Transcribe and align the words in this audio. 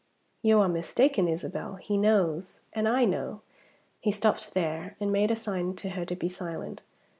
"You 0.41 0.59
are 0.61 0.67
mistaken, 0.67 1.27
Isabel. 1.27 1.75
He 1.75 1.95
knows 1.95 2.61
and 2.73 2.87
I 2.87 3.05
know." 3.05 3.41
He 3.99 4.11
stopped 4.11 4.55
there, 4.55 4.95
and 4.99 5.11
made 5.11 5.29
a 5.29 5.35
sign 5.35 5.75
to 5.75 5.89
her 5.89 6.05
to 6.05 6.15
be 6.15 6.27
silent. 6.27 6.81